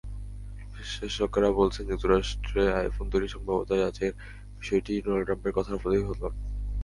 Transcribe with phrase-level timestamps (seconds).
[0.73, 4.15] বিশ্লেষকেরা বলছেন, যুক্তরাষ্ট্রে আইফোন তৈরির সম্ভাব্যতা যাচাইয়ের
[4.59, 6.13] বিষয়টি ডোনাল্ড ট্রাম্পের কথার প্রতিফলন।